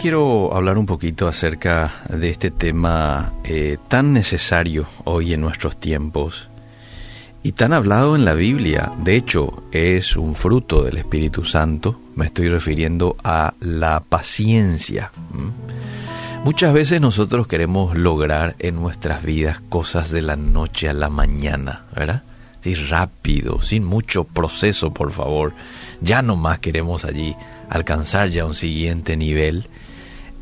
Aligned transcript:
Quiero 0.00 0.54
hablar 0.54 0.78
un 0.78 0.86
poquito 0.86 1.26
acerca 1.26 1.92
de 2.08 2.30
este 2.30 2.52
tema 2.52 3.32
eh, 3.42 3.78
tan 3.88 4.12
necesario 4.12 4.86
hoy 5.02 5.32
en 5.32 5.40
nuestros 5.40 5.76
tiempos 5.76 6.48
y 7.42 7.50
tan 7.50 7.72
hablado 7.72 8.14
en 8.14 8.24
la 8.24 8.34
Biblia. 8.34 8.92
De 9.02 9.16
hecho, 9.16 9.64
es 9.72 10.14
un 10.14 10.36
fruto 10.36 10.84
del 10.84 10.98
Espíritu 10.98 11.44
Santo. 11.44 12.00
Me 12.14 12.26
estoy 12.26 12.48
refiriendo 12.48 13.16
a 13.24 13.54
la 13.58 13.98
paciencia. 13.98 15.10
Muchas 16.44 16.72
veces 16.72 17.00
nosotros 17.00 17.48
queremos 17.48 17.96
lograr 17.98 18.54
en 18.60 18.76
nuestras 18.76 19.24
vidas 19.24 19.60
cosas 19.68 20.12
de 20.12 20.22
la 20.22 20.36
noche 20.36 20.88
a 20.88 20.92
la 20.92 21.08
mañana, 21.08 21.86
¿verdad? 21.92 22.22
Sí, 22.62 22.76
rápido, 22.76 23.62
sin 23.62 23.84
mucho 23.84 24.22
proceso, 24.22 24.92
por 24.94 25.10
favor. 25.10 25.54
Ya 26.00 26.22
no 26.22 26.36
más 26.36 26.60
queremos 26.60 27.04
allí 27.04 27.34
alcanzar 27.68 28.28
ya 28.28 28.44
un 28.44 28.54
siguiente 28.54 29.16
nivel. 29.16 29.68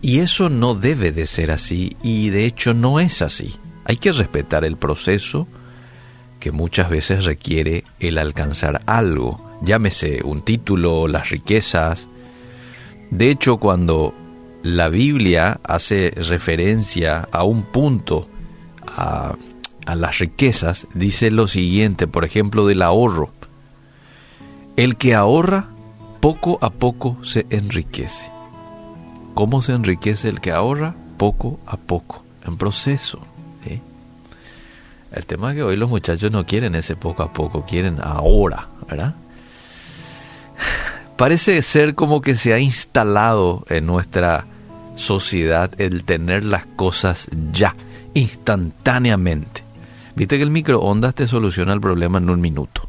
Y 0.07 0.21
eso 0.21 0.49
no 0.49 0.77
debe 0.77 1.11
de 1.11 1.27
ser 1.27 1.51
así 1.51 1.97
y 2.01 2.31
de 2.31 2.47
hecho 2.47 2.75
no 2.75 3.01
es 3.01 3.23
así. 3.23 3.57
Hay 3.85 3.97
que 3.97 4.13
respetar 4.13 4.65
el 4.65 4.77
proceso 4.77 5.49
que 6.39 6.53
muchas 6.53 6.91
veces 6.91 7.25
requiere 7.25 7.83
el 7.99 8.19
alcanzar 8.19 8.83
algo, 8.87 9.41
llámese 9.63 10.21
un 10.23 10.43
título, 10.43 11.09
las 11.09 11.31
riquezas. 11.31 12.07
De 13.11 13.31
hecho, 13.31 13.57
cuando 13.57 14.15
la 14.63 14.91
Biblia 14.91 15.59
hace 15.65 16.13
referencia 16.15 17.29
a 17.33 17.43
un 17.43 17.65
punto, 17.65 18.29
a, 18.87 19.35
a 19.87 19.95
las 19.97 20.21
riquezas, 20.21 20.87
dice 20.95 21.33
lo 21.33 21.49
siguiente, 21.49 22.07
por 22.07 22.25
ejemplo, 22.25 22.65
del 22.65 22.83
ahorro. 22.83 23.33
El 24.77 24.95
que 24.95 25.17
ahorra 25.17 25.69
poco 26.21 26.61
a 26.63 26.71
poco 26.71 27.19
se 27.25 27.45
enriquece. 27.51 28.36
¿Cómo 29.37 29.61
se 29.61 29.73
enriquece 29.73 30.31
el 30.31 30.41
que 30.41 30.51
ahorra? 30.51 30.95
Poco 31.19 31.61
a 31.67 31.77
poco, 31.77 32.25
en 32.47 32.57
proceso. 32.57 33.21
El 35.13 35.27
tema 35.27 35.51
es 35.51 35.57
que 35.57 35.63
hoy 35.63 35.77
los 35.77 35.91
muchachos 35.91 36.33
no 36.33 36.47
quieren 36.47 36.75
ese 36.75 36.97
poco 36.97 37.23
a 37.23 37.35
poco, 37.35 37.67
quieren 37.67 37.99
ahora. 38.03 38.69
Parece 41.19 41.61
ser 41.61 41.95
como 41.95 42.23
que 42.23 42.35
se 42.35 42.55
ha 42.55 42.59
instalado 42.59 43.67
en 43.69 43.85
nuestra 43.85 44.47
sociedad 44.95 45.71
el 45.77 46.05
tener 46.05 46.43
las 46.43 46.65
cosas 46.65 47.29
ya, 47.53 47.77
instantáneamente. 48.15 49.63
Viste 50.15 50.39
que 50.39 50.45
el 50.45 50.51
microondas 50.51 51.15
te 51.15 51.29
soluciona 51.29 51.75
el 51.75 51.81
problema 51.83 52.17
en 52.17 52.31
un 52.31 52.41
minuto. 52.41 52.89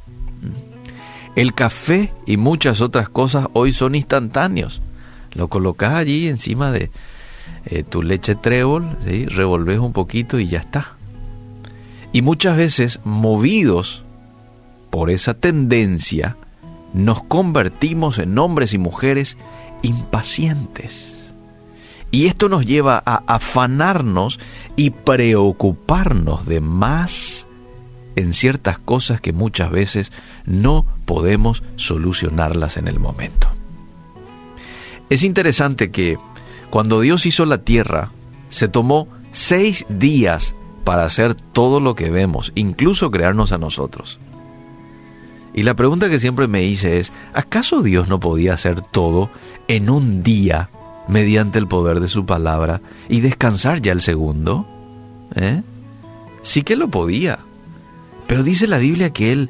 El 1.35 1.53
café 1.53 2.13
y 2.25 2.37
muchas 2.37 2.79
otras 2.79 3.09
cosas 3.09 3.47
hoy 3.51 3.73
son 3.73 3.95
instantáneos. 3.95 4.81
Lo 5.37 5.47
colocas 5.47 5.93
allí 5.93 6.27
encima 6.27 6.71
de 6.71 6.89
eh, 7.67 7.83
tu 7.83 8.01
leche 8.01 8.35
trébol, 8.35 8.97
revolves 9.27 9.79
un 9.79 9.93
poquito 9.93 10.39
y 10.39 10.47
ya 10.47 10.59
está. 10.59 10.97
Y 12.11 12.21
muchas 12.21 12.57
veces, 12.57 12.99
movidos 13.03 14.03
por 14.89 15.11
esa 15.11 15.35
tendencia, 15.35 16.35
nos 16.93 17.21
convertimos 17.23 18.17
en 18.17 18.37
hombres 18.39 18.73
y 18.73 18.79
mujeres 18.79 19.37
impacientes. 19.83 21.33
Y 22.09 22.25
esto 22.27 22.49
nos 22.49 22.65
lleva 22.65 23.03
a 23.05 23.23
afanarnos 23.27 24.39
y 24.75 24.91
preocuparnos 24.91 26.45
de 26.45 26.61
más 26.61 27.45
en 28.15 28.33
ciertas 28.33 28.79
cosas 28.79 29.21
que 29.21 29.33
muchas 29.33 29.69
veces 29.69 30.11
no 30.45 30.85
podemos 31.05 31.61
solucionarlas 31.75 32.77
en 32.77 32.87
el 32.87 32.99
momento. 32.99 33.56
Es 35.09 35.23
interesante 35.23 35.91
que 35.91 36.17
cuando 36.69 36.99
Dios 36.99 37.25
hizo 37.25 37.45
la 37.45 37.59
tierra, 37.59 38.11
se 38.49 38.67
tomó 38.67 39.07
seis 39.31 39.85
días 39.89 40.55
para 40.83 41.05
hacer 41.05 41.35
todo 41.35 41.79
lo 41.79 41.95
que 41.95 42.09
vemos, 42.09 42.51
incluso 42.55 43.11
crearnos 43.11 43.51
a 43.51 43.57
nosotros. 43.57 44.19
Y 45.53 45.63
la 45.63 45.75
pregunta 45.75 46.09
que 46.09 46.19
siempre 46.19 46.47
me 46.47 46.63
hice 46.63 46.99
es, 46.99 47.11
¿acaso 47.33 47.81
Dios 47.81 48.09
no 48.09 48.19
podía 48.19 48.53
hacer 48.53 48.81
todo 48.81 49.29
en 49.67 49.89
un 49.89 50.23
día 50.23 50.69
mediante 51.07 51.57
el 51.57 51.67
poder 51.67 51.99
de 51.99 52.09
su 52.09 52.25
palabra 52.25 52.81
y 53.09 53.21
descansar 53.21 53.81
ya 53.81 53.91
el 53.91 54.01
segundo? 54.01 54.67
¿Eh? 55.35 55.61
Sí 56.43 56.63
que 56.63 56.75
lo 56.75 56.89
podía. 56.89 57.39
Pero 58.27 58.43
dice 58.43 58.67
la 58.67 58.77
Biblia 58.77 59.11
que 59.11 59.31
Él 59.31 59.49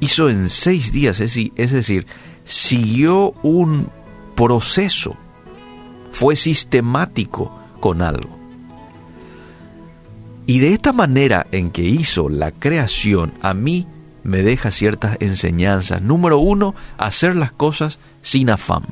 hizo 0.00 0.30
en 0.30 0.48
seis 0.48 0.90
días, 0.90 1.20
es 1.20 1.72
decir, 1.72 2.06
siguió 2.44 3.34
un 3.42 3.88
proceso, 4.34 5.16
fue 6.12 6.36
sistemático 6.36 7.56
con 7.80 8.02
algo. 8.02 8.42
Y 10.46 10.58
de 10.58 10.72
esta 10.72 10.92
manera 10.92 11.46
en 11.52 11.70
que 11.70 11.82
hizo 11.82 12.28
la 12.28 12.50
creación, 12.50 13.32
a 13.42 13.54
mí 13.54 13.86
me 14.24 14.42
deja 14.42 14.70
ciertas 14.70 15.16
enseñanzas. 15.20 16.02
Número 16.02 16.38
uno, 16.38 16.74
hacer 16.98 17.36
las 17.36 17.52
cosas 17.52 17.98
sin 18.22 18.50
afán. 18.50 18.82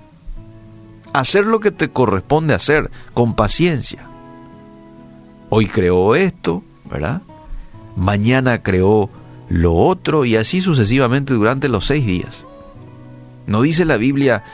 Hacer 1.13 1.47
lo 1.47 1.61
que 1.61 1.71
te 1.71 1.91
corresponde 1.91 2.55
hacer, 2.55 2.91
con 3.15 3.35
paciencia. 3.35 4.01
Hoy 5.49 5.67
creó 5.67 6.15
esto, 6.15 6.63
¿verdad? 6.89 7.23
Mañana 7.97 8.63
creó 8.63 9.11
lo 9.49 9.75
otro 9.75 10.25
y 10.25 10.37
así 10.37 10.61
sucesivamente 10.61 11.35
durante 11.35 11.69
los 11.69 11.87
seis 11.87 12.07
días. 12.07 12.45
No 13.47 13.63
dice 13.63 13.85
la 13.85 13.97
Biblia, 13.97 14.45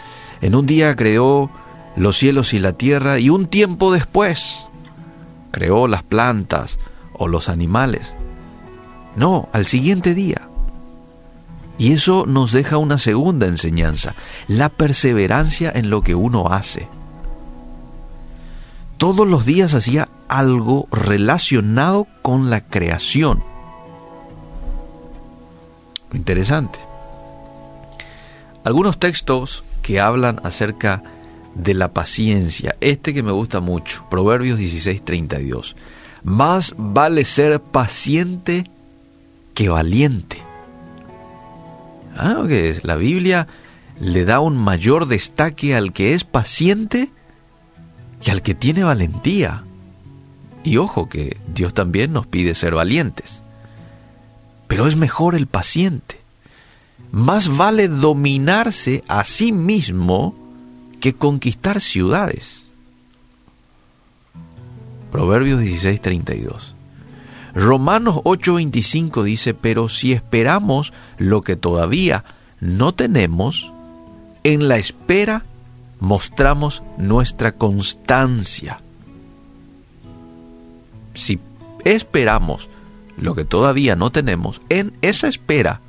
en 0.40 0.54
un 0.54 0.66
día 0.66 0.94
creó 0.96 1.50
los 1.96 2.16
cielos 2.16 2.52
y 2.52 2.58
la 2.58 2.72
tierra 2.72 3.18
y 3.18 3.30
un 3.30 3.46
tiempo 3.46 3.92
después 3.92 4.66
creó 5.50 5.88
las 5.88 6.02
plantas 6.02 6.78
o 7.12 7.28
los 7.28 7.48
animales. 7.48 8.12
No, 9.16 9.48
al 9.52 9.66
siguiente 9.66 10.14
día. 10.14 10.48
Y 11.78 11.92
eso 11.92 12.24
nos 12.26 12.52
deja 12.52 12.78
una 12.78 12.98
segunda 12.98 13.46
enseñanza, 13.46 14.14
la 14.48 14.68
perseverancia 14.68 15.70
en 15.74 15.90
lo 15.90 16.02
que 16.02 16.14
uno 16.14 16.48
hace. 16.48 16.88
Todos 18.96 19.26
los 19.28 19.44
días 19.44 19.74
hacía 19.74 20.08
algo 20.28 20.88
relacionado 20.90 22.06
con 22.22 22.48
la 22.48 22.62
creación 22.62 23.42
Interesante. 26.16 26.78
Algunos 28.64 28.98
textos 28.98 29.62
que 29.86 30.00
hablan 30.00 30.40
acerca 30.42 31.02
de 31.54 31.72
la 31.72 31.92
paciencia. 31.94 32.76
Este 32.80 33.14
que 33.14 33.22
me 33.22 33.32
gusta 33.32 33.60
mucho, 33.60 34.04
Proverbios 34.10 34.58
16, 34.58 35.04
32. 35.04 35.76
Más 36.24 36.74
vale 36.76 37.24
ser 37.24 37.60
paciente 37.60 38.68
que 39.54 39.68
valiente. 39.68 40.38
Ah, 42.18 42.42
la 42.82 42.96
Biblia 42.96 43.46
le 44.00 44.24
da 44.24 44.40
un 44.40 44.56
mayor 44.56 45.06
destaque 45.06 45.76
al 45.76 45.92
que 45.92 46.14
es 46.14 46.24
paciente 46.24 47.10
que 48.20 48.30
al 48.30 48.42
que 48.42 48.54
tiene 48.54 48.82
valentía. 48.82 49.62
Y 50.64 50.78
ojo 50.78 51.08
que 51.08 51.36
Dios 51.46 51.74
también 51.74 52.12
nos 52.12 52.26
pide 52.26 52.54
ser 52.54 52.74
valientes 52.74 53.42
pero 54.66 54.86
es 54.86 54.96
mejor 54.96 55.34
el 55.34 55.46
paciente. 55.46 56.15
Más 57.12 57.56
vale 57.56 57.88
dominarse 57.88 59.02
a 59.08 59.24
sí 59.24 59.52
mismo 59.52 60.34
que 61.00 61.14
conquistar 61.14 61.80
ciudades. 61.80 62.62
Proverbios 65.10 65.60
16:32. 65.60 66.74
Romanos 67.54 68.16
8:25 68.24 69.22
dice, 69.22 69.54
pero 69.54 69.88
si 69.88 70.12
esperamos 70.12 70.92
lo 71.16 71.42
que 71.42 71.56
todavía 71.56 72.24
no 72.60 72.92
tenemos, 72.92 73.72
en 74.44 74.68
la 74.68 74.76
espera 74.76 75.44
mostramos 76.00 76.82
nuestra 76.98 77.52
constancia. 77.52 78.80
Si 81.14 81.40
esperamos 81.84 82.68
lo 83.16 83.34
que 83.34 83.44
todavía 83.44 83.96
no 83.96 84.12
tenemos, 84.12 84.60
en 84.68 84.92
esa 85.00 85.28
espera 85.28 85.80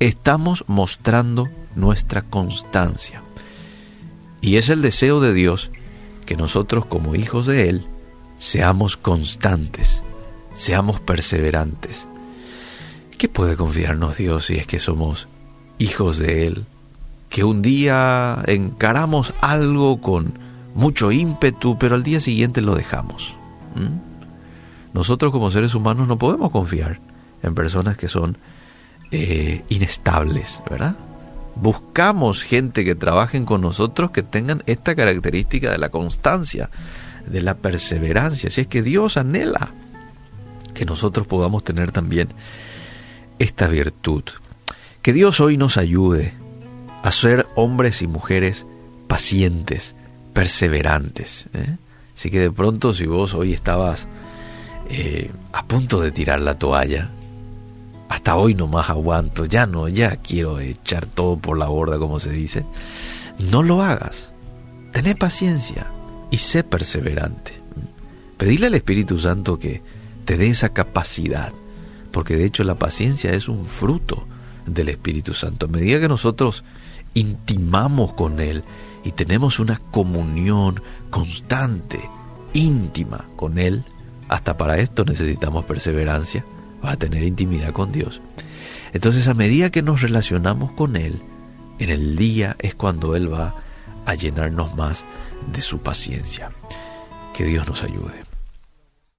estamos 0.00 0.64
mostrando 0.66 1.48
nuestra 1.74 2.22
constancia. 2.22 3.22
Y 4.40 4.56
es 4.56 4.68
el 4.68 4.82
deseo 4.82 5.20
de 5.20 5.32
Dios 5.32 5.70
que 6.24 6.36
nosotros 6.36 6.86
como 6.86 7.14
hijos 7.14 7.46
de 7.46 7.68
Él 7.68 7.86
seamos 8.38 8.96
constantes, 8.96 10.02
seamos 10.54 11.00
perseverantes. 11.00 12.06
¿Qué 13.16 13.28
puede 13.28 13.56
confiarnos 13.56 14.18
Dios 14.18 14.46
si 14.46 14.56
es 14.56 14.66
que 14.66 14.78
somos 14.78 15.26
hijos 15.78 16.18
de 16.18 16.46
Él? 16.46 16.66
Que 17.30 17.44
un 17.44 17.62
día 17.62 18.42
encaramos 18.46 19.32
algo 19.40 20.00
con 20.00 20.38
mucho 20.74 21.10
ímpetu, 21.10 21.78
pero 21.78 21.94
al 21.94 22.02
día 22.02 22.20
siguiente 22.20 22.60
lo 22.60 22.74
dejamos. 22.74 23.34
Nosotros 24.92 25.32
como 25.32 25.50
seres 25.50 25.74
humanos 25.74 26.08
no 26.08 26.18
podemos 26.18 26.50
confiar 26.50 27.00
en 27.42 27.54
personas 27.54 27.96
que 27.96 28.08
son 28.08 28.36
eh, 29.10 29.62
inestables, 29.68 30.60
¿verdad? 30.68 30.96
buscamos 31.56 32.44
gente 32.44 32.84
que 32.84 32.94
trabajen 32.94 33.44
con 33.44 33.62
nosotros 33.62 34.10
que 34.10 34.22
tengan 34.22 34.62
esta 34.66 34.94
característica 34.94 35.72
de 35.72 35.78
la 35.78 35.88
constancia, 35.88 36.70
de 37.26 37.42
la 37.42 37.54
perseverancia. 37.54 38.50
Si 38.50 38.60
es 38.60 38.66
que 38.68 38.82
Dios 38.82 39.16
anhela 39.16 39.72
que 40.74 40.84
nosotros 40.84 41.26
podamos 41.26 41.64
tener 41.64 41.90
también 41.90 42.28
esta 43.38 43.66
virtud. 43.66 44.24
Que 45.00 45.14
Dios 45.14 45.40
hoy 45.40 45.56
nos 45.56 45.78
ayude 45.78 46.34
a 47.02 47.10
ser 47.12 47.46
hombres 47.54 48.02
y 48.02 48.06
mujeres 48.06 48.66
pacientes, 49.08 49.94
perseverantes. 50.34 51.46
¿eh? 51.54 51.76
Así 52.14 52.30
que 52.30 52.40
de 52.40 52.50
pronto 52.50 52.92
si 52.92 53.06
vos 53.06 53.32
hoy 53.32 53.54
estabas 53.54 54.06
eh, 54.90 55.30
a 55.52 55.64
punto 55.64 56.00
de 56.00 56.12
tirar 56.12 56.40
la 56.40 56.58
toalla, 56.58 57.10
hasta 58.08 58.36
hoy 58.36 58.54
no 58.54 58.66
más 58.66 58.90
aguanto, 58.90 59.44
ya 59.44 59.66
no, 59.66 59.88
ya 59.88 60.16
quiero 60.16 60.60
echar 60.60 61.06
todo 61.06 61.36
por 61.36 61.58
la 61.58 61.66
borda, 61.66 61.98
como 61.98 62.20
se 62.20 62.30
dice, 62.30 62.64
no 63.38 63.62
lo 63.62 63.82
hagas. 63.82 64.30
Tené 64.92 65.14
paciencia 65.14 65.86
y 66.30 66.38
sé 66.38 66.64
perseverante. 66.64 67.52
Pedirle 68.36 68.68
al 68.68 68.74
Espíritu 68.74 69.18
Santo 69.18 69.58
que 69.58 69.82
te 70.24 70.36
dé 70.36 70.48
esa 70.48 70.70
capacidad, 70.70 71.52
porque 72.12 72.36
de 72.36 72.44
hecho 72.44 72.64
la 72.64 72.76
paciencia 72.76 73.32
es 73.32 73.48
un 73.48 73.66
fruto 73.66 74.26
del 74.66 74.88
Espíritu 74.88 75.34
Santo. 75.34 75.66
A 75.66 75.68
medida 75.68 76.00
que 76.00 76.08
nosotros 76.08 76.64
intimamos 77.14 78.12
con 78.12 78.40
Él 78.40 78.62
y 79.04 79.12
tenemos 79.12 79.58
una 79.58 79.80
comunión 79.90 80.82
constante, 81.10 82.00
íntima 82.52 83.26
con 83.36 83.58
Él, 83.58 83.84
hasta 84.28 84.56
para 84.56 84.78
esto 84.78 85.04
necesitamos 85.04 85.64
perseverancia, 85.64 86.44
para 86.80 86.96
tener 86.96 87.22
intimidad 87.22 87.72
con 87.72 87.92
Dios. 87.92 88.20
Entonces 88.92 89.28
a 89.28 89.34
medida 89.34 89.70
que 89.70 89.82
nos 89.82 90.02
relacionamos 90.02 90.72
con 90.72 90.96
Él, 90.96 91.20
en 91.78 91.90
el 91.90 92.16
día 92.16 92.56
es 92.58 92.74
cuando 92.74 93.16
Él 93.16 93.32
va 93.32 93.54
a 94.06 94.14
llenarnos 94.14 94.74
más 94.76 95.04
de 95.52 95.60
su 95.60 95.78
paciencia. 95.78 96.50
Que 97.34 97.44
Dios 97.44 97.68
nos 97.68 97.82
ayude. 97.82 98.25